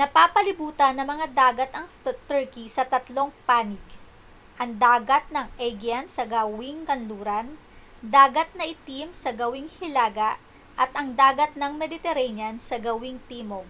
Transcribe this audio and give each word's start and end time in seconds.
napapalibutan 0.00 0.90
ng 0.98 1.06
mga 1.12 1.26
dagat 1.40 1.70
ang 1.74 1.86
turkey 2.28 2.66
sa 2.76 2.82
tatlong 2.92 3.30
panig 3.48 3.78
ang 4.60 4.70
dagat 4.84 5.22
ng 5.30 5.46
aegean 5.62 6.06
sa 6.16 6.24
gawing 6.34 6.80
kanluran 6.88 7.46
dagat 8.14 8.48
na 8.58 8.64
itim 8.74 9.08
sa 9.22 9.30
gawing 9.40 9.68
hilaga 9.78 10.30
at 10.82 10.90
ang 10.98 11.08
dagat 11.20 11.52
ng 11.56 11.72
mediterranean 11.80 12.56
sa 12.68 12.74
gawing 12.86 13.18
timog 13.30 13.68